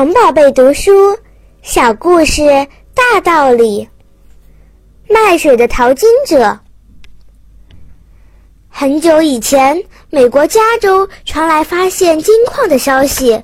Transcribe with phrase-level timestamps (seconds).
[0.00, 0.90] 童宝贝读书
[1.60, 2.42] 小故事
[2.94, 3.86] 大道理。
[5.06, 6.58] 卖水的淘金者。
[8.66, 13.42] 很久以前，美国加州传来发现金矿的消息，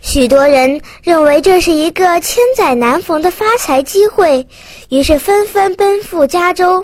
[0.00, 4.48] 许多人认为这是一个千载难逢的发财机会，
[4.88, 6.82] 于是纷纷奔赴加州。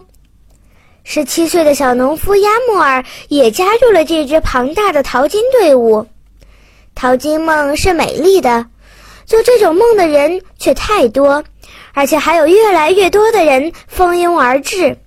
[1.05, 6.07] 十七岁的小农夫亚莫尔也加入了这支庞大的淘金队伍。
[6.95, 8.67] 淘金梦是美丽的。
[9.31, 11.45] 做这种梦的人却太多，
[11.95, 14.99] 而且还有越来越多的人蜂拥而至。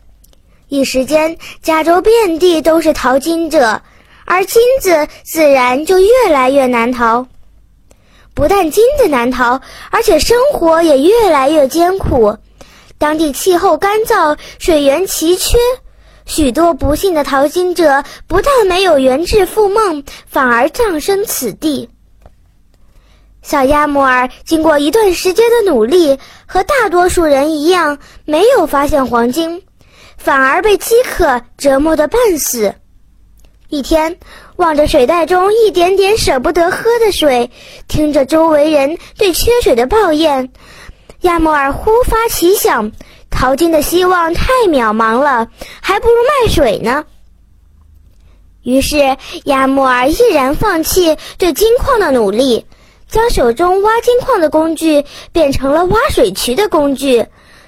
[0.70, 3.82] 一时间，加州遍地都是淘金者，
[4.24, 7.28] 而金子自然就越来越难淘。
[8.34, 9.60] 不但金子难淘，
[9.92, 12.38] 而且生活也越来越艰苦。
[12.98, 15.58] 当地气候干燥，水源奇缺，
[16.26, 21.90] 许多不幸的淘金者不但没有圆致富梦，反而葬身此地。
[23.44, 29.62] 小亚摩尔经过一段时间的努力，和大多数人一样，没有发现黄金，
[30.18, 32.74] 反而被饥渴折磨得半死。
[33.68, 34.18] 一天，
[34.56, 37.52] 望着水袋中一点点舍不得喝的水，
[37.90, 40.50] 听着周围人对缺水的抱怨，
[41.22, 42.94] 亚摩尔忽发奇想：
[43.30, 45.50] 淘金的希望太渺茫了，
[45.82, 47.04] 还不如卖水呢。
[48.62, 52.66] 于是，亚摩尔毅然放弃对金矿的努力。
[53.14, 57.24] 将手中挖金矿的工具变成了挖水渠的工具，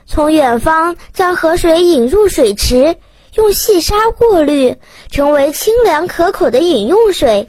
[0.07, 2.97] 从远方将河水引入水池，
[3.35, 4.75] 用细沙过滤，
[5.11, 7.47] 成为清凉可口的饮用水。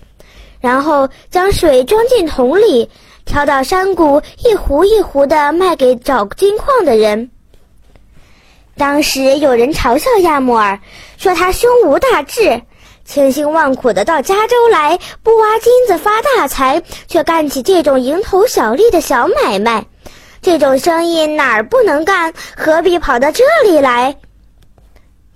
[0.60, 2.90] 然后将水装进桶里，
[3.24, 7.30] 挑到山谷，一壶一壶的卖给找金矿的人。
[8.76, 10.78] 当时有人嘲笑亚莫尔，
[11.16, 12.60] 说他胸无大志。
[13.06, 19.86] 千辛万苦的到加州来，不挖金子发大财，却干起这种蝇头小利的小买卖，
[20.42, 22.34] 这种生意哪儿不能干？
[22.56, 24.16] 何必跑到这里来？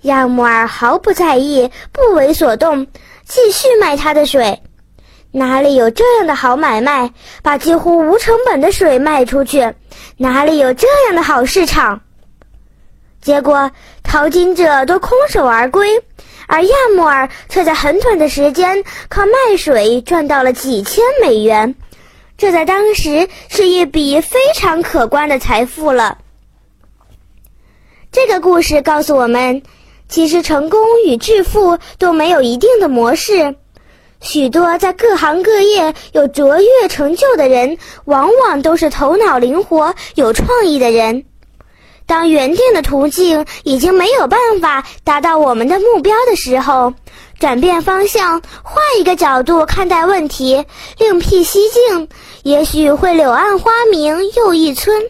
[0.01, 2.87] 亚木尔毫不在意，不为所动，
[3.25, 4.61] 继续卖他的水。
[5.31, 7.13] 哪里有这样的好买卖？
[7.41, 9.73] 把几乎无成本的水卖出去，
[10.17, 12.01] 哪里有这样的好市场？
[13.21, 13.71] 结果
[14.03, 16.03] 淘金者都空手而归。
[16.51, 21.75] 而亚莫尔却在很短的时间靠卖水赚到了几千美元，
[22.37, 26.17] 这在当时是一笔非常可观的财富了。
[28.11, 29.63] 这个故事告诉我们，
[30.09, 33.55] 其实成功与致富都没有一定的模式，
[34.19, 41.23] 许多在各行各业有卓越成就的人，往往都是头脑灵活、有创意的人。
[42.11, 46.93] 当原定的途径已经没有办法达到我们的目标的时候，
[47.39, 50.65] 转变方向，换一个角度看待问题，
[50.97, 52.09] 另辟蹊径，
[52.43, 55.01] 也许会柳暗花明又一村。